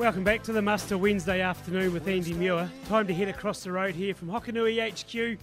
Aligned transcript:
Welcome 0.00 0.24
back 0.24 0.42
to 0.44 0.52
the 0.54 0.62
Muster 0.62 0.96
Wednesday 0.96 1.42
afternoon 1.42 1.92
with 1.92 2.08
Andy 2.08 2.32
Muir. 2.32 2.70
Time 2.86 3.06
to 3.06 3.12
head 3.12 3.28
across 3.28 3.62
the 3.62 3.70
road 3.70 3.94
here 3.94 4.14
from 4.14 4.28
Hokonui 4.28 4.80
HQ. 4.80 5.38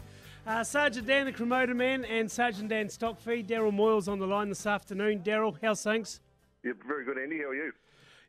Uh, 0.47 0.63
Sergeant 0.63 1.05
Dan, 1.05 1.27
the 1.27 1.31
Creamoata 1.31 1.75
man, 1.75 2.03
and 2.05 2.29
Sergeant 2.29 2.69
Dan 2.69 2.89
Stockfood. 2.89 3.47
Daryl 3.47 3.71
Moyles 3.71 4.07
on 4.11 4.17
the 4.17 4.25
line 4.25 4.49
this 4.49 4.65
afternoon. 4.65 5.19
Daryl, 5.19 5.55
how's 5.61 5.83
things? 5.83 6.21
Yeah, 6.63 6.71
very 6.87 7.05
good, 7.05 7.19
Andy. 7.19 7.37
How 7.37 7.49
are 7.49 7.55
you? 7.55 7.71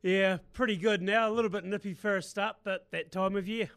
Yeah, 0.02 0.36
pretty 0.52 0.76
good 0.76 1.00
now. 1.00 1.30
A 1.30 1.32
little 1.32 1.48
bit 1.48 1.64
nippy 1.64 1.94
first 1.94 2.38
up, 2.38 2.60
but 2.62 2.88
that 2.90 3.10
time 3.10 3.34
of 3.34 3.48
year. 3.48 3.70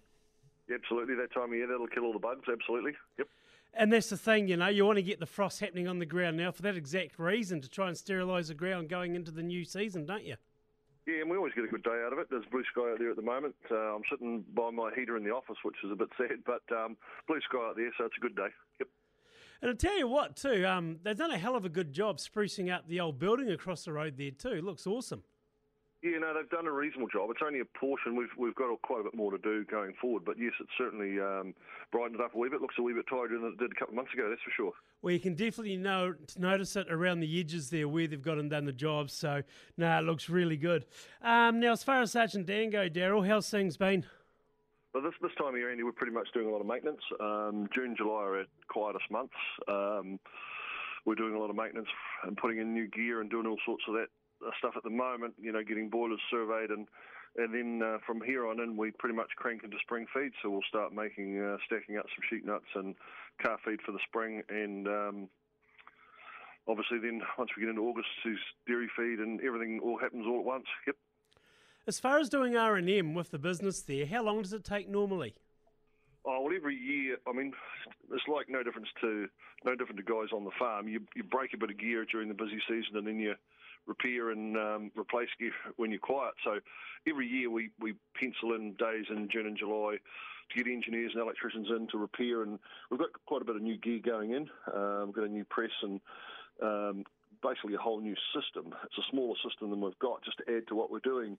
Yeah, 0.67 0.75
absolutely, 0.75 1.15
that 1.15 1.33
time 1.33 1.51
of 1.51 1.55
year, 1.55 1.67
that'll 1.67 1.87
kill 1.87 2.03
all 2.03 2.11
the 2.11 2.19
bugs, 2.19 2.49
absolutely. 2.51 2.95
Yep. 3.17 3.27
And 3.75 3.93
that's 3.93 4.09
the 4.09 4.17
thing, 4.17 4.49
you 4.49 4.57
know, 4.57 4.67
you 4.67 4.85
want 4.85 4.97
to 4.97 5.03
get 5.03 5.21
the 5.21 5.25
frost 5.25 5.61
happening 5.61 5.87
on 5.87 5.99
the 5.99 6.05
ground 6.05 6.35
now 6.35 6.51
for 6.51 6.63
that 6.63 6.75
exact 6.75 7.17
reason 7.17 7.61
to 7.61 7.69
try 7.69 7.87
and 7.87 7.97
sterilise 7.97 8.49
the 8.49 8.55
ground 8.55 8.89
going 8.89 9.15
into 9.15 9.31
the 9.31 9.41
new 9.41 9.63
season, 9.63 10.05
don't 10.05 10.25
you? 10.25 10.35
Yeah, 11.11 11.21
and 11.21 11.29
we 11.29 11.35
always 11.35 11.53
get 11.53 11.65
a 11.65 11.67
good 11.67 11.83
day 11.83 12.03
out 12.05 12.13
of 12.13 12.19
it. 12.19 12.27
There's 12.29 12.45
blue 12.51 12.63
sky 12.71 12.91
out 12.91 12.99
there 12.99 13.09
at 13.09 13.17
the 13.17 13.21
moment. 13.21 13.55
Uh, 13.69 13.95
I'm 13.95 14.03
sitting 14.09 14.45
by 14.55 14.69
my 14.71 14.91
heater 14.95 15.17
in 15.17 15.23
the 15.23 15.31
office, 15.31 15.57
which 15.63 15.75
is 15.83 15.91
a 15.91 15.95
bit 15.95 16.09
sad, 16.17 16.39
but 16.45 16.61
um, 16.75 16.95
blue 17.27 17.41
sky 17.41 17.57
out 17.57 17.75
there, 17.75 17.91
so 17.97 18.05
it's 18.05 18.15
a 18.17 18.21
good 18.21 18.35
day. 18.35 18.47
Yep. 18.79 18.87
And 19.61 19.69
I'll 19.71 19.77
tell 19.77 19.97
you 19.97 20.07
what, 20.07 20.35
too, 20.37 20.65
um, 20.65 20.99
they've 21.03 21.17
done 21.17 21.31
a 21.31 21.37
hell 21.37 21.55
of 21.55 21.65
a 21.65 21.69
good 21.69 21.91
job 21.91 22.17
sprucing 22.17 22.73
up 22.73 22.87
the 22.87 22.99
old 22.99 23.19
building 23.19 23.51
across 23.51 23.85
the 23.85 23.93
road 23.93 24.17
there 24.17 24.31
too. 24.31 24.53
It 24.53 24.63
looks 24.63 24.87
awesome. 24.87 25.23
Yeah, 26.03 26.17
no, 26.17 26.33
they've 26.33 26.49
done 26.49 26.65
a 26.65 26.71
reasonable 26.71 27.09
job. 27.09 27.29
It's 27.29 27.41
only 27.45 27.59
a 27.59 27.65
portion. 27.65 28.15
We've 28.15 28.33
we've 28.35 28.55
got 28.55 28.69
quite 28.81 29.01
a 29.01 29.03
bit 29.03 29.15
more 29.15 29.29
to 29.29 29.37
do 29.37 29.63
going 29.65 29.93
forward. 30.01 30.25
But 30.25 30.35
yes, 30.39 30.53
it's 30.59 30.71
certainly 30.75 31.19
um, 31.19 31.53
brightened 31.91 32.15
it 32.15 32.21
up 32.21 32.33
a 32.33 32.37
wee 32.39 32.49
bit. 32.49 32.59
Looks 32.59 32.75
a 32.79 32.81
wee 32.81 32.93
bit 32.93 33.05
tighter 33.07 33.37
than 33.37 33.53
it 33.53 33.59
did 33.59 33.71
a 33.71 33.75
couple 33.75 33.91
of 33.91 33.97
months 33.97 34.13
ago. 34.13 34.27
That's 34.27 34.41
for 34.41 34.51
sure. 34.55 34.71
Well, 35.03 35.13
you 35.13 35.19
can 35.19 35.35
definitely 35.35 35.77
know, 35.77 36.15
notice 36.37 36.75
it 36.75 36.91
around 36.91 37.19
the 37.19 37.39
edges 37.39 37.69
there 37.69 37.87
where 37.87 38.07
they've 38.07 38.21
got 38.21 38.39
and 38.39 38.49
done 38.49 38.65
the 38.65 38.73
job. 38.73 39.11
So, 39.11 39.43
no, 39.77 39.97
it 39.99 40.03
looks 40.03 40.27
really 40.27 40.57
good. 40.57 40.85
Um, 41.21 41.59
now, 41.59 41.71
as 41.71 41.83
far 41.83 42.01
as 42.01 42.11
Sergeant 42.11 42.47
Dan 42.47 42.71
go, 42.71 42.89
Daryl, 42.89 43.27
how's 43.27 43.49
things 43.49 43.77
been? 43.77 44.03
Well, 44.95 45.03
this 45.03 45.13
this 45.21 45.31
time 45.37 45.53
of 45.53 45.57
year, 45.57 45.71
Andy, 45.71 45.83
we're 45.83 45.91
pretty 45.91 46.13
much 46.13 46.27
doing 46.33 46.47
a 46.47 46.51
lot 46.51 46.61
of 46.61 46.67
maintenance. 46.67 47.01
Um, 47.19 47.69
June, 47.75 47.95
July 47.95 48.23
are 48.23 48.37
our 48.39 48.45
quietest 48.67 49.05
months. 49.11 49.35
Um, 49.67 50.19
we're 51.05 51.15
doing 51.15 51.35
a 51.35 51.39
lot 51.39 51.49
of 51.49 51.55
maintenance 51.55 51.87
and 52.25 52.35
putting 52.37 52.57
in 52.57 52.73
new 52.73 52.87
gear 52.87 53.21
and 53.21 53.29
doing 53.29 53.45
all 53.45 53.57
sorts 53.65 53.83
of 53.87 53.93
that 53.93 54.07
stuff 54.57 54.73
at 54.75 54.83
the 54.83 54.89
moment. 54.89 55.35
You 55.39 55.51
know, 55.51 55.63
getting 55.63 55.89
boilers 55.89 56.19
surveyed 56.29 56.69
and 56.69 56.87
and 57.37 57.53
then 57.53 57.81
uh, 57.81 57.97
from 58.05 58.21
here 58.21 58.45
on 58.45 58.59
in, 58.59 58.75
we 58.75 58.91
pretty 58.91 59.15
much 59.15 59.29
crank 59.37 59.63
into 59.63 59.77
spring 59.81 60.05
feed. 60.13 60.31
So 60.41 60.49
we'll 60.49 60.67
start 60.67 60.93
making 60.93 61.39
uh, 61.39 61.57
stacking 61.65 61.97
up 61.97 62.05
some 62.09 62.23
sheep 62.29 62.45
nuts 62.45 62.67
and 62.75 62.95
calf 63.41 63.59
feed 63.65 63.81
for 63.85 63.91
the 63.91 63.99
spring 64.07 64.43
and. 64.49 64.87
Um, 64.87 65.29
obviously, 66.67 66.99
then 66.99 67.21
once 67.37 67.49
we 67.55 67.61
get 67.61 67.69
into 67.69 67.81
August, 67.81 68.07
is 68.25 68.37
dairy 68.67 68.89
feed 68.95 69.19
and 69.19 69.41
everything 69.41 69.79
all 69.83 69.97
happens 69.97 70.25
all 70.27 70.39
at 70.39 70.45
once. 70.45 70.65
Yep. 70.85 70.95
As 71.87 71.99
far 71.99 72.19
as 72.19 72.29
doing 72.29 72.55
R 72.55 72.75
and 72.75 72.89
M 72.89 73.15
with 73.15 73.31
the 73.31 73.39
business 73.39 73.81
there, 73.81 74.05
how 74.05 74.23
long 74.23 74.41
does 74.41 74.53
it 74.53 74.63
take 74.63 74.87
normally? 74.87 75.33
Oh 76.25 76.41
well, 76.43 76.55
every 76.55 76.75
year. 76.75 77.17
I 77.27 77.33
mean, 77.33 77.53
it's 78.11 78.23
like 78.27 78.47
no 78.47 78.61
difference 78.61 78.89
to 79.01 79.27
no 79.65 79.75
different 79.75 79.97
to 79.97 80.03
guys 80.03 80.29
on 80.33 80.43
the 80.43 80.51
farm. 80.59 80.87
You 80.87 81.01
you 81.15 81.23
break 81.23 81.53
a 81.53 81.57
bit 81.57 81.71
of 81.71 81.79
gear 81.79 82.05
during 82.05 82.27
the 82.27 82.35
busy 82.35 82.61
season, 82.67 82.95
and 82.95 83.07
then 83.07 83.19
you 83.19 83.33
repair 83.85 84.31
and 84.31 84.57
um, 84.57 84.91
replace 84.95 85.29
gear 85.39 85.51
when 85.77 85.91
you're 85.91 85.99
quiet. 85.99 86.33
So 86.43 86.59
every 87.07 87.27
year 87.27 87.49
we 87.49 87.71
we 87.79 87.95
pencil 88.19 88.53
in 88.53 88.73
days 88.73 89.05
in 89.09 89.29
June 89.31 89.47
and 89.47 89.57
July 89.57 89.97
to 90.49 90.63
get 90.63 90.71
engineers 90.71 91.11
and 91.13 91.21
electricians 91.21 91.67
in 91.69 91.87
to 91.91 91.97
repair, 91.97 92.43
and 92.43 92.59
we've 92.89 92.99
got 92.99 93.09
quite 93.25 93.41
a 93.41 93.45
bit 93.45 93.55
of 93.55 93.61
new 93.61 93.77
gear 93.77 93.99
going 94.03 94.31
in. 94.31 94.49
Um, 94.73 95.07
we've 95.07 95.15
got 95.15 95.25
a 95.25 95.29
new 95.29 95.45
press 95.45 95.71
and. 95.81 95.99
Um, 96.61 97.05
basically, 97.41 97.73
a 97.73 97.77
whole 97.77 97.99
new 97.99 98.15
system. 98.35 98.73
It's 98.85 98.97
a 98.97 99.09
smaller 99.09 99.35
system 99.43 99.71
than 99.71 99.81
we've 99.81 99.97
got, 99.97 100.23
just 100.23 100.37
to 100.37 100.55
add 100.55 100.67
to 100.67 100.75
what 100.75 100.91
we're 100.91 100.99
doing. 100.99 101.37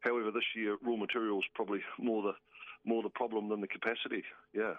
However, 0.00 0.30
this 0.30 0.44
year 0.56 0.76
raw 0.82 0.96
materials 0.96 1.44
probably 1.54 1.80
more 1.98 2.22
the 2.22 2.32
more 2.84 3.02
the 3.02 3.08
problem 3.08 3.48
than 3.48 3.60
the 3.60 3.68
capacity. 3.68 4.24
Yeah. 4.52 4.74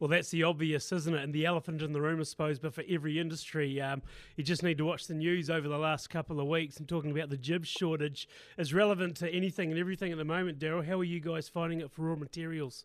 Well, 0.00 0.08
that's 0.08 0.30
the 0.30 0.44
obvious, 0.44 0.92
isn't 0.92 1.12
it? 1.12 1.24
And 1.24 1.32
the 1.32 1.44
elephant 1.44 1.82
in 1.82 1.92
the 1.92 2.00
room, 2.00 2.20
I 2.20 2.22
suppose. 2.22 2.60
But 2.60 2.72
for 2.72 2.84
every 2.88 3.18
industry, 3.18 3.80
um, 3.80 4.02
you 4.36 4.44
just 4.44 4.62
need 4.62 4.78
to 4.78 4.84
watch 4.84 5.08
the 5.08 5.14
news 5.14 5.50
over 5.50 5.66
the 5.66 5.78
last 5.78 6.08
couple 6.08 6.40
of 6.40 6.46
weeks. 6.46 6.76
and 6.76 6.88
talking 6.88 7.10
about 7.10 7.30
the 7.30 7.36
GIB 7.36 7.66
shortage 7.66 8.28
is 8.56 8.72
relevant 8.72 9.16
to 9.16 9.28
anything 9.28 9.70
and 9.72 9.78
everything 9.78 10.12
at 10.12 10.18
the 10.18 10.24
moment. 10.24 10.60
Daryl, 10.60 10.86
how 10.86 11.00
are 11.00 11.04
you 11.04 11.18
guys 11.18 11.48
finding 11.48 11.80
it 11.80 11.90
for 11.90 12.02
raw 12.02 12.14
materials? 12.14 12.84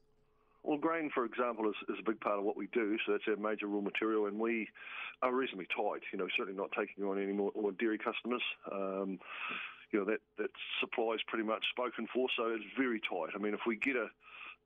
Well, 0.63 0.77
grain, 0.77 1.11
for 1.13 1.25
example, 1.25 1.69
is, 1.69 1.75
is 1.89 1.99
a 1.99 2.09
big 2.09 2.19
part 2.21 2.39
of 2.39 2.45
what 2.45 2.55
we 2.55 2.67
do, 2.67 2.97
so 3.05 3.11
that's 3.11 3.25
our 3.27 3.35
major 3.35 3.67
raw 3.67 3.81
material, 3.81 4.27
and 4.27 4.39
we 4.39 4.69
are 5.21 5.33
reasonably 5.33 5.67
tight. 5.75 6.01
You 6.11 6.17
know, 6.17 6.27
certainly 6.35 6.57
not 6.57 6.71
taking 6.71 7.03
on 7.03 7.21
any 7.21 7.33
more, 7.33 7.51
more 7.53 7.73
dairy 7.73 7.97
customers. 7.97 8.41
Um, 8.71 9.19
you 9.91 9.99
know, 9.99 10.05
that, 10.05 10.21
that 10.37 10.49
supply 10.79 11.13
is 11.13 11.21
pretty 11.27 11.45
much 11.45 11.65
spoken 11.69 12.07
for, 12.11 12.27
so 12.35 12.47
it's 12.47 12.63
very 12.77 12.99
tight. 13.01 13.35
I 13.35 13.37
mean, 13.37 13.53
if 13.53 13.59
we 13.67 13.75
get 13.75 13.97
a, 13.97 14.07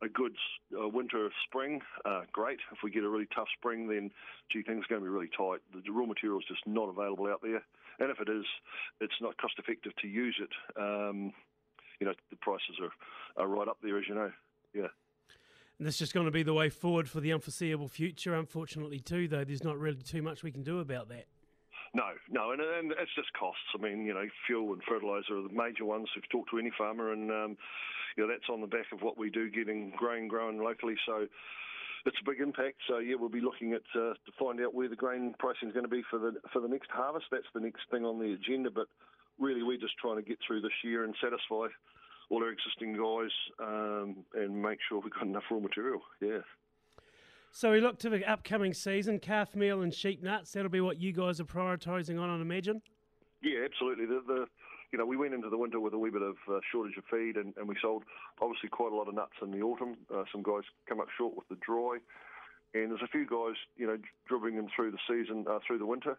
a 0.01 0.09
good 0.09 0.35
uh, 0.79 0.87
winter, 0.87 1.29
spring, 1.45 1.81
uh, 2.05 2.21
great. 2.31 2.59
If 2.71 2.79
we 2.83 2.91
get 2.91 3.03
a 3.03 3.09
really 3.09 3.27
tough 3.33 3.47
spring, 3.57 3.87
then 3.87 4.11
gee, 4.51 4.61
things 4.61 4.85
are 4.85 4.89
going 4.89 5.01
to 5.01 5.05
be 5.05 5.09
really 5.09 5.29
tight. 5.35 5.59
The 5.73 5.91
raw 5.91 6.05
material 6.05 6.39
is 6.39 6.45
just 6.47 6.65
not 6.67 6.89
available 6.89 7.27
out 7.27 7.41
there, 7.41 7.63
and 7.99 8.11
if 8.11 8.19
it 8.19 8.29
is, 8.29 8.45
it's 9.01 9.19
not 9.21 9.37
cost 9.37 9.55
effective 9.57 9.93
to 10.01 10.07
use 10.07 10.39
it. 10.39 10.81
Um, 10.81 11.33
you 11.99 12.05
know, 12.05 12.13
the 12.29 12.35
prices 12.37 12.77
are, 12.81 13.43
are 13.43 13.47
right 13.47 13.67
up 13.67 13.77
there, 13.81 13.97
as 13.97 14.05
you 14.07 14.15
know. 14.15 14.31
Yeah. 14.73 14.87
And 15.79 15.87
this 15.87 15.95
is 15.95 15.99
just 15.99 16.13
going 16.13 16.25
to 16.25 16.31
be 16.31 16.43
the 16.43 16.53
way 16.53 16.69
forward 16.69 17.09
for 17.09 17.19
the 17.19 17.31
unforeseeable 17.31 17.87
future. 17.87 18.35
Unfortunately, 18.35 18.99
too, 18.99 19.27
though, 19.27 19.43
there's 19.43 19.63
not 19.63 19.77
really 19.77 20.01
too 20.01 20.21
much 20.21 20.43
we 20.43 20.51
can 20.51 20.63
do 20.63 20.79
about 20.79 21.09
that. 21.09 21.25
No, 21.97 22.13
no, 22.29 22.51
and, 22.51 22.61
and 22.61 22.91
it's 22.91 23.15
just 23.15 23.33
costs. 23.33 23.73
I 23.73 23.81
mean, 23.81 24.05
you 24.05 24.13
know, 24.13 24.29
fuel 24.45 24.71
and 24.73 24.83
fertiliser 24.87 25.39
are 25.39 25.49
the 25.49 25.49
major 25.49 25.83
ones. 25.83 26.07
If 26.15 26.23
you 26.29 26.29
talk 26.29 26.47
to 26.51 26.59
any 26.59 26.69
farmer, 26.77 27.11
and 27.11 27.31
um, 27.31 27.57
you 28.15 28.21
know, 28.21 28.29
that's 28.29 28.47
on 28.53 28.61
the 28.61 28.69
back 28.69 28.85
of 28.93 29.01
what 29.01 29.17
we 29.17 29.31
do, 29.31 29.49
getting 29.49 29.91
grain 29.97 30.27
grown 30.27 30.59
locally. 30.59 30.93
So 31.07 31.25
it's 32.05 32.17
a 32.21 32.29
big 32.29 32.39
impact. 32.39 32.77
So 32.87 32.99
yeah, 32.99 33.15
we'll 33.17 33.33
be 33.33 33.41
looking 33.41 33.73
at 33.73 33.81
uh, 33.95 34.13
to 34.13 34.31
find 34.37 34.61
out 34.61 34.75
where 34.75 34.87
the 34.87 34.95
grain 34.95 35.33
pricing 35.39 35.69
is 35.69 35.73
going 35.73 35.89
to 35.89 35.91
be 35.91 36.03
for 36.11 36.19
the 36.19 36.33
for 36.53 36.61
the 36.61 36.67
next 36.67 36.91
harvest. 36.91 37.25
That's 37.31 37.49
the 37.55 37.61
next 37.61 37.81
thing 37.89 38.05
on 38.05 38.19
the 38.19 38.33
agenda. 38.33 38.69
But 38.69 38.85
really, 39.39 39.63
we're 39.63 39.81
just 39.81 39.97
trying 39.97 40.17
to 40.17 40.29
get 40.29 40.37
through 40.45 40.61
this 40.61 40.77
year 40.83 41.03
and 41.03 41.15
satisfy 41.19 41.65
all 42.29 42.43
our 42.43 42.53
existing 42.53 42.93
guys 42.93 43.33
um, 43.57 44.17
and 44.35 44.61
make 44.61 44.77
sure 44.87 45.01
we've 45.01 45.13
got 45.13 45.23
enough 45.23 45.49
raw 45.49 45.59
material. 45.59 46.01
Yeah. 46.21 46.45
So 47.57 47.71
we 47.71 47.81
look 47.81 47.97
to 48.01 48.09
the 48.11 48.23
upcoming 48.23 48.71
season, 48.71 49.17
calf 49.17 49.55
meal 49.55 49.81
and 49.81 49.91
sheep 49.91 50.21
nuts. 50.21 50.51
That'll 50.51 50.69
be 50.69 50.79
what 50.79 51.01
you 51.01 51.11
guys 51.11 51.39
are 51.39 51.43
prioritising 51.43 52.21
on, 52.21 52.29
I 52.29 52.39
imagine. 52.39 52.83
Yeah, 53.41 53.65
absolutely. 53.65 54.05
The, 54.05 54.21
the 54.27 54.45
you 54.91 54.99
know 54.99 55.07
we 55.07 55.17
went 55.17 55.33
into 55.33 55.49
the 55.49 55.57
winter 55.57 55.79
with 55.79 55.95
a 55.95 55.97
wee 55.97 56.11
bit 56.11 56.21
of 56.21 56.35
uh, 56.47 56.59
shortage 56.71 56.95
of 56.99 57.05
feed, 57.09 57.35
and, 57.35 57.55
and, 57.57 57.67
we 57.67 57.75
sold 57.81 58.03
obviously 58.39 58.69
quite 58.69 58.91
a 58.91 58.95
lot 58.95 59.07
of 59.07 59.15
nuts 59.15 59.33
in 59.41 59.49
the 59.49 59.61
autumn. 59.61 59.95
Uh, 60.13 60.21
some 60.31 60.43
guys 60.43 60.61
come 60.87 60.99
up 60.99 61.07
short 61.17 61.35
with 61.35 61.47
the 61.49 61.57
dry, 61.65 61.97
and 62.75 62.91
there's 62.91 63.01
a 63.01 63.07
few 63.07 63.25
guys 63.25 63.55
you 63.75 63.87
know 63.87 63.97
dribbling 64.27 64.55
them 64.55 64.67
through 64.75 64.91
the 64.91 64.99
season 65.09 65.43
uh, 65.49 65.57
through 65.65 65.79
the 65.79 65.85
winter. 65.87 66.15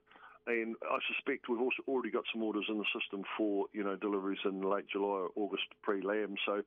And 0.48 0.76
I 0.82 0.98
suspect 1.14 1.50
we've 1.50 1.60
also 1.60 1.82
already 1.86 2.10
got 2.10 2.25
some 2.32 2.42
orders 2.42 2.64
in 2.70 2.78
the 2.78 2.84
system 2.98 3.22
for 3.36 3.66
you 3.75 3.84
know 3.84 3.97
deliveries 3.97 4.38
in 4.47 4.62
late 4.62 4.86
July 4.91 5.28
or 5.28 5.31
August 5.36 5.64
pre-lamb. 5.82 6.36
So 6.47 6.62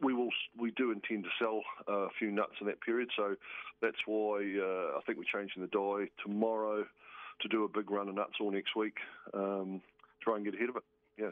we 0.00 0.14
will 0.14 0.30
we 0.56 0.70
do 0.70 0.92
intend 0.92 1.24
to 1.24 1.30
sell 1.36 1.62
uh, 1.88 2.06
a 2.06 2.10
few 2.18 2.30
nuts 2.30 2.54
in 2.60 2.68
that 2.68 2.80
period. 2.80 3.10
So 3.16 3.34
that's 3.82 3.98
why 4.06 4.38
uh, 4.38 4.96
I 4.96 5.00
think 5.04 5.18
we're 5.18 5.40
changing 5.40 5.62
the 5.62 5.68
die 5.68 6.08
tomorrow 6.22 6.84
to 7.40 7.48
do 7.48 7.64
a 7.64 7.68
big 7.68 7.90
run 7.90 8.08
of 8.08 8.14
nuts 8.14 8.34
all 8.40 8.52
next 8.52 8.76
week. 8.76 8.98
Um, 9.34 9.82
try 10.22 10.36
and 10.36 10.44
get 10.44 10.54
ahead 10.54 10.68
of 10.68 10.76
it. 10.76 10.84
Yeah. 11.18 11.30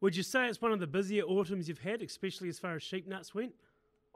Would 0.00 0.16
you 0.16 0.22
say 0.22 0.48
it's 0.48 0.62
one 0.62 0.72
of 0.72 0.80
the 0.80 0.86
busier 0.86 1.24
autumns 1.24 1.68
you've 1.68 1.80
had, 1.80 2.00
especially 2.00 2.48
as 2.48 2.58
far 2.58 2.76
as 2.76 2.82
sheep 2.82 3.06
nuts 3.06 3.34
went? 3.34 3.52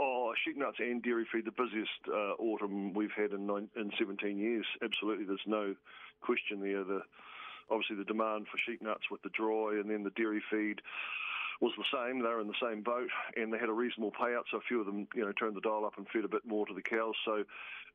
Oh, 0.01 0.33
sheep 0.45 0.57
nuts 0.57 0.79
and 0.79 1.03
dairy 1.03 1.27
feed, 1.31 1.45
the 1.45 1.53
busiest 1.53 1.91
uh, 2.09 2.35
autumn 2.39 2.95
we've 2.95 3.13
had 3.15 3.33
in 3.33 3.47
nine, 3.47 3.69
in 3.77 3.91
17 3.99 4.39
years. 4.39 4.65
Absolutely, 4.83 5.27
there's 5.27 5.41
no 5.47 5.75
question 6.23 6.61
there. 6.61 6.85
The 6.85 7.03
obviously 7.71 7.97
the 7.97 8.05
demand 8.05 8.47
for 8.51 8.59
sheep 8.59 8.83
nuts 8.83 9.11
with 9.11 9.23
the 9.23 9.31
dry, 9.31 9.79
and 9.81 9.91
then 9.91 10.03
the 10.05 10.11
dairy 10.11 10.43
feed 10.51 10.81
was 11.61 11.73
the 11.79 11.87
same. 11.95 12.19
They 12.19 12.29
were 12.29 12.41
in 12.41 12.49
the 12.49 12.63
same 12.63 12.83
boat, 12.83 13.09
and 13.37 13.53
they 13.53 13.59
had 13.59 13.69
a 13.69 13.73
reasonable 13.73 14.11
payout. 14.11 14.51
So 14.51 14.59
a 14.59 14.67
few 14.67 14.81
of 14.81 14.87
them, 14.87 15.07
you 15.15 15.25
know, 15.25 15.33
turned 15.33 15.57
the 15.57 15.61
dial 15.61 15.85
up 15.87 15.97
and 15.97 16.07
fed 16.09 16.25
a 16.25 16.29
bit 16.29 16.45
more 16.45 16.67
to 16.67 16.75
the 16.75 16.83
cows. 16.83 17.15
So 17.25 17.45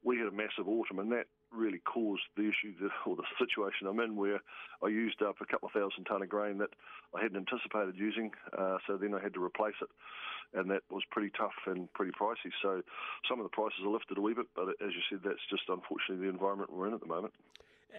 we 0.04 0.18
had 0.18 0.28
a 0.28 0.32
massive 0.32 0.68
autumn, 0.68 1.00
and 1.00 1.12
that 1.12 1.28
really 1.52 1.80
caused 1.80 2.24
the 2.36 2.44
issue 2.44 2.74
that, 2.82 2.92
or 3.06 3.16
the 3.16 3.28
situation 3.40 3.88
I'm 3.88 4.00
in, 4.00 4.16
where 4.16 4.40
I 4.84 4.88
used 4.88 5.22
up 5.22 5.42
a 5.42 5.46
couple 5.46 5.68
of 5.68 5.74
thousand 5.74 6.06
ton 6.06 6.24
of 6.24 6.30
grain 6.30 6.58
that 6.60 6.72
I 7.16 7.22
hadn't 7.22 7.38
anticipated 7.38 7.96
using. 7.98 8.32
Uh, 8.58 8.78
so 8.88 8.98
then 8.98 9.14
I 9.14 9.22
had 9.22 9.34
to 9.34 9.44
replace 9.44 9.76
it, 9.82 9.90
and 10.58 10.72
that 10.72 10.84
was 10.90 11.04
pretty 11.12 11.32
tough 11.38 11.56
and 11.66 11.92
pretty 11.94 12.14
pricey. 12.14 12.56
So 12.62 12.82
some 13.28 13.40
of 13.40 13.44
the 13.44 13.56
prices 13.56 13.84
are 13.84 13.92
lifted 13.92 14.18
a 14.18 14.22
wee 14.22 14.34
bit, 14.34 14.48
but 14.56 14.70
as 14.80 14.96
you 14.96 15.04
said, 15.10 15.20
that's 15.24 15.44
just 15.50 15.68
unfortunately 15.68 16.26
the 16.26 16.32
environment 16.32 16.72
we're 16.72 16.88
in 16.88 16.94
at 16.94 17.02
the 17.02 17.08
moment. 17.12 17.34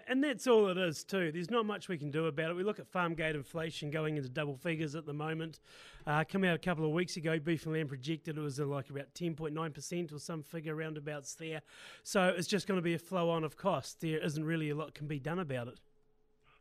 And 0.06 0.22
that's 0.22 0.46
all 0.46 0.68
it 0.68 0.78
is, 0.78 1.02
too. 1.02 1.32
There's 1.32 1.50
not 1.50 1.66
much 1.66 1.88
we 1.88 1.98
can 1.98 2.10
do 2.10 2.26
about 2.26 2.50
it. 2.50 2.54
We 2.54 2.62
look 2.62 2.78
at 2.78 2.86
farm 2.86 3.14
gate 3.14 3.34
inflation 3.34 3.90
going 3.90 4.16
into 4.16 4.28
double 4.28 4.56
figures 4.56 4.94
at 4.94 5.06
the 5.06 5.12
moment. 5.12 5.60
Uh, 6.06 6.24
coming 6.30 6.50
out 6.50 6.56
a 6.56 6.60
couple 6.60 6.84
of 6.84 6.92
weeks 6.92 7.16
ago, 7.16 7.38
Beef 7.38 7.64
and 7.64 7.74
Lamb 7.74 7.88
projected 7.88 8.36
it 8.36 8.40
was 8.40 8.60
uh, 8.60 8.66
like 8.66 8.90
about 8.90 9.12
10.9% 9.14 10.12
or 10.12 10.18
some 10.18 10.42
figure 10.42 10.74
roundabouts 10.74 11.34
there. 11.34 11.62
So 12.02 12.34
it's 12.36 12.46
just 12.46 12.66
going 12.66 12.76
to 12.78 12.82
be 12.82 12.94
a 12.94 12.98
flow 12.98 13.30
on 13.30 13.44
of 13.44 13.56
cost. 13.56 14.00
There 14.00 14.18
isn't 14.18 14.44
really 14.44 14.70
a 14.70 14.74
lot 14.74 14.94
can 14.94 15.06
be 15.06 15.18
done 15.18 15.38
about 15.38 15.68
it. 15.68 15.80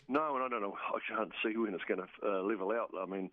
No, 0.08 0.36
and 0.36 0.44
I 0.44 0.48
don't 0.48 0.62
know. 0.62 0.76
I 0.94 1.00
can't 1.16 1.32
see 1.44 1.58
when 1.58 1.74
it's 1.74 1.84
going 1.84 2.02
to 2.02 2.08
uh, 2.28 2.42
level 2.42 2.72
out. 2.72 2.92
I 2.98 3.06
mean, 3.06 3.30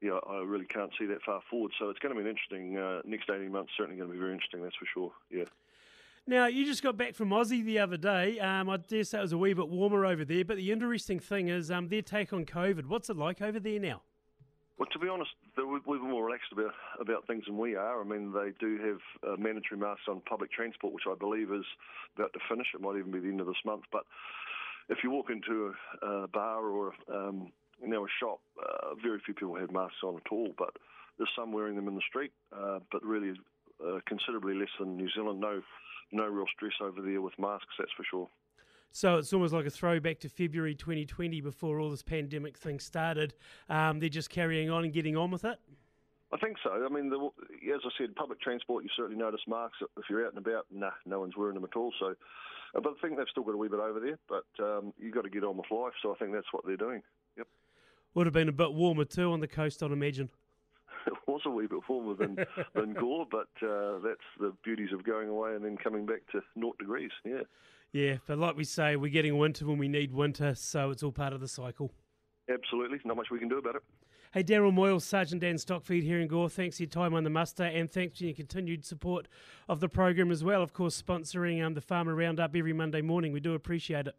yeah, 0.00 0.18
I 0.28 0.38
really 0.38 0.66
can't 0.66 0.90
see 0.98 1.06
that 1.06 1.22
far 1.22 1.42
forward. 1.50 1.72
So 1.78 1.90
it's 1.90 1.98
going 1.98 2.14
to 2.14 2.20
be 2.20 2.28
an 2.28 2.34
interesting 2.34 2.78
uh, 2.78 3.02
next 3.04 3.28
18 3.30 3.50
months. 3.52 3.72
Certainly 3.76 3.98
going 3.98 4.08
to 4.08 4.14
be 4.14 4.20
very 4.20 4.32
interesting, 4.32 4.62
that's 4.62 4.76
for 4.76 4.86
sure. 4.92 5.12
Yeah. 5.30 5.44
Now, 6.34 6.46
you 6.46 6.66
just 6.66 6.82
got 6.82 6.96
back 6.96 7.14
from 7.14 7.28
Aussie 7.28 7.64
the 7.64 7.78
other 7.78 7.96
day. 7.96 8.40
Um, 8.40 8.68
I 8.68 8.78
dare 8.78 9.04
say 9.04 9.18
it 9.18 9.22
was 9.22 9.32
a 9.32 9.38
wee 9.38 9.52
bit 9.52 9.68
warmer 9.68 10.04
over 10.04 10.24
there, 10.24 10.44
but 10.44 10.56
the 10.56 10.72
interesting 10.72 11.20
thing 11.20 11.46
is 11.46 11.70
um, 11.70 11.86
their 11.86 12.02
take 12.02 12.32
on 12.32 12.44
COVID. 12.44 12.86
What's 12.86 13.08
it 13.08 13.16
like 13.16 13.40
over 13.40 13.60
there 13.60 13.78
now? 13.78 14.02
Well, 14.76 14.88
to 14.92 14.98
be 14.98 15.06
honest, 15.06 15.30
we're 15.56 16.00
more 16.00 16.24
relaxed 16.24 16.50
about 16.50 16.72
about 17.00 17.24
things 17.28 17.44
than 17.46 17.56
we 17.56 17.76
are. 17.76 18.00
I 18.00 18.04
mean, 18.04 18.32
they 18.32 18.50
do 18.58 18.78
have 18.78 18.98
uh, 19.22 19.36
mandatory 19.40 19.80
masks 19.80 20.06
on 20.08 20.22
public 20.28 20.50
transport, 20.50 20.92
which 20.92 21.04
I 21.08 21.14
believe 21.14 21.52
is 21.52 21.64
about 22.16 22.32
to 22.32 22.40
finish. 22.48 22.66
It 22.74 22.80
might 22.80 22.98
even 22.98 23.12
be 23.12 23.20
the 23.20 23.28
end 23.28 23.40
of 23.40 23.46
this 23.46 23.64
month. 23.64 23.84
But 23.92 24.02
if 24.88 25.04
you 25.04 25.12
walk 25.12 25.30
into 25.30 25.72
a, 26.02 26.06
a 26.24 26.26
bar 26.26 26.64
or 26.66 26.94
um, 27.14 27.52
you 27.80 27.86
know 27.86 28.06
a 28.06 28.10
shop, 28.18 28.40
uh, 28.58 28.96
very 29.00 29.20
few 29.24 29.34
people 29.34 29.54
have 29.54 29.70
masks 29.70 30.02
on 30.02 30.16
at 30.16 30.32
all. 30.32 30.52
But 30.58 30.70
there's 31.16 31.30
some 31.38 31.52
wearing 31.52 31.76
them 31.76 31.86
in 31.86 31.94
the 31.94 32.02
street, 32.08 32.32
uh, 32.52 32.80
but 32.90 33.04
really 33.04 33.34
uh, 33.86 34.00
considerably 34.08 34.54
less 34.54 34.74
than 34.80 34.96
New 34.96 35.08
Zealand. 35.14 35.38
No, 35.38 35.62
no 36.12 36.26
real 36.26 36.46
stress 36.54 36.74
over 36.80 37.00
there 37.00 37.20
with 37.20 37.34
masks. 37.38 37.74
That's 37.78 37.92
for 37.96 38.04
sure. 38.10 38.28
So 38.90 39.16
it's 39.16 39.32
almost 39.32 39.52
like 39.52 39.66
a 39.66 39.70
throwback 39.70 40.20
to 40.20 40.28
February 40.28 40.76
2020 40.76 41.40
before 41.40 41.80
all 41.80 41.90
this 41.90 42.02
pandemic 42.02 42.56
thing 42.56 42.78
started. 42.78 43.34
Um, 43.68 43.98
they're 43.98 44.08
just 44.08 44.30
carrying 44.30 44.70
on 44.70 44.84
and 44.84 44.92
getting 44.92 45.16
on 45.16 45.32
with 45.32 45.44
it? 45.44 45.58
I 46.32 46.36
think 46.36 46.58
so. 46.62 46.70
I 46.70 46.88
mean, 46.88 47.10
the, 47.10 47.16
as 47.74 47.80
I 47.84 47.88
said, 47.98 48.14
public 48.14 48.40
transport, 48.40 48.84
you 48.84 48.90
certainly 48.96 49.18
notice 49.20 49.40
marks. 49.48 49.78
If 49.96 50.04
you're 50.08 50.24
out 50.24 50.34
and 50.34 50.46
about, 50.46 50.66
nah, 50.72 50.90
no 51.06 51.20
one's 51.20 51.36
wearing 51.36 51.54
them 51.54 51.64
at 51.64 51.76
all. 51.76 51.92
So, 51.98 52.14
uh, 52.76 52.80
but 52.80 52.90
I 52.90 52.94
think 53.02 53.16
they've 53.16 53.26
still 53.30 53.42
got 53.42 53.54
a 53.54 53.56
wee 53.56 53.68
bit 53.68 53.80
over 53.80 53.98
there. 53.98 54.18
But 54.28 54.64
um, 54.64 54.92
you've 54.96 55.14
got 55.14 55.22
to 55.22 55.30
get 55.30 55.42
on 55.42 55.56
with 55.56 55.70
life. 55.72 55.92
So 56.00 56.12
I 56.12 56.16
think 56.16 56.32
that's 56.32 56.52
what 56.52 56.64
they're 56.64 56.76
doing. 56.76 57.02
Yep. 57.36 57.48
Would 58.14 58.26
have 58.26 58.34
been 58.34 58.48
a 58.48 58.52
bit 58.52 58.72
warmer 58.72 59.04
too 59.04 59.32
on 59.32 59.40
the 59.40 59.48
coast, 59.48 59.82
I'd 59.82 59.90
imagine. 59.90 60.30
it 61.06 61.14
was 61.26 61.42
a 61.46 61.50
wee 61.50 61.66
bit 61.66 61.80
warmer 61.88 62.14
than 62.14 62.36
than 62.74 62.94
Gore, 62.94 63.26
but 63.30 63.48
uh, 63.62 63.98
that's 63.98 64.26
the 64.38 64.52
beauties 64.62 64.92
of 64.92 65.04
going 65.04 65.28
away 65.28 65.54
and 65.54 65.64
then 65.64 65.76
coming 65.76 66.06
back 66.06 66.20
to 66.32 66.40
naught 66.56 66.78
degrees. 66.78 67.10
Yeah. 67.24 67.42
Yeah, 67.92 68.16
but 68.26 68.38
like 68.38 68.56
we 68.56 68.64
say, 68.64 68.96
we're 68.96 69.12
getting 69.12 69.38
winter 69.38 69.66
when 69.66 69.78
we 69.78 69.86
need 69.86 70.12
winter, 70.12 70.56
so 70.56 70.90
it's 70.90 71.04
all 71.04 71.12
part 71.12 71.32
of 71.32 71.38
the 71.40 71.46
cycle. 71.46 71.92
Absolutely, 72.52 72.98
not 73.04 73.16
much 73.16 73.28
we 73.30 73.38
can 73.38 73.48
do 73.48 73.58
about 73.58 73.76
it. 73.76 73.82
Hey, 74.34 74.42
Daryl 74.42 74.74
Moyle, 74.74 74.98
Sergeant 74.98 75.40
Dan 75.42 75.58
Stockfood 75.58 76.02
here 76.02 76.18
in 76.18 76.26
Gore. 76.26 76.48
Thanks 76.48 76.78
for 76.78 76.82
your 76.82 76.90
time 76.90 77.14
on 77.14 77.22
the 77.22 77.30
muster 77.30 77.62
and 77.62 77.88
thanks 77.88 78.18
for 78.18 78.24
your 78.24 78.34
continued 78.34 78.84
support 78.84 79.28
of 79.68 79.78
the 79.78 79.88
program 79.88 80.32
as 80.32 80.42
well. 80.42 80.60
Of 80.60 80.72
course, 80.72 81.00
sponsoring 81.00 81.64
um, 81.64 81.74
the 81.74 81.80
Farmer 81.80 82.16
Roundup 82.16 82.56
every 82.56 82.72
Monday 82.72 83.00
morning. 83.00 83.30
We 83.32 83.38
do 83.38 83.54
appreciate 83.54 84.08
it. 84.08 84.16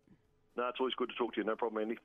No, 0.55 0.69
it's 0.69 0.79
always 0.79 0.95
good 0.95 1.09
to 1.09 1.15
talk 1.15 1.33
to 1.33 1.41
you. 1.41 1.45
No 1.45 1.57
problem, 1.57 1.81
Andy. 1.81 1.97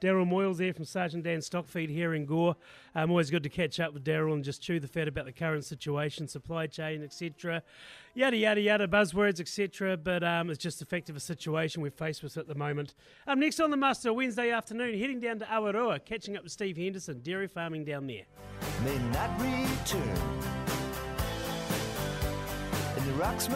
Daryl 0.00 0.28
Moyles 0.28 0.58
there 0.58 0.72
from 0.72 0.84
Sergeant 0.84 1.24
Dan 1.24 1.40
Stockfood 1.42 1.90
here 1.90 2.14
in 2.14 2.26
Gore. 2.26 2.56
Um, 2.94 3.10
always 3.10 3.30
good 3.30 3.42
to 3.42 3.48
catch 3.48 3.80
up 3.80 3.92
with 3.92 4.04
Daryl 4.04 4.34
and 4.34 4.44
just 4.44 4.62
chew 4.62 4.80
the 4.80 4.88
fat 4.88 5.08
about 5.08 5.24
the 5.26 5.32
current 5.32 5.64
situation, 5.64 6.28
supply 6.28 6.66
chain, 6.66 7.02
etc. 7.02 7.62
Yada, 8.14 8.36
yada, 8.36 8.60
yada, 8.60 8.88
buzzwords, 8.88 9.40
etc. 9.40 9.96
But 9.96 10.22
um, 10.22 10.50
it's 10.50 10.62
just 10.62 10.78
fact 10.86 11.10
a 11.16 11.20
situation 11.20 11.82
we're 11.82 11.90
faced 11.90 12.22
with 12.22 12.36
at 12.36 12.48
the 12.48 12.54
moment. 12.54 12.94
Um, 13.26 13.40
next 13.40 13.60
on 13.60 13.70
the 13.70 13.76
muster, 13.76 14.12
Wednesday 14.12 14.50
afternoon, 14.50 14.98
heading 14.98 15.20
down 15.20 15.38
to 15.40 15.44
Awarua, 15.46 16.04
catching 16.04 16.36
up 16.36 16.42
with 16.42 16.52
Steve 16.52 16.76
Henderson, 16.76 17.20
dairy 17.20 17.48
farming 17.48 17.84
down 17.84 18.06
there. 18.06 18.24
May 18.84 18.98
not 19.10 19.30
return. 19.40 20.16
the 23.06 23.12
rocks 23.12 23.48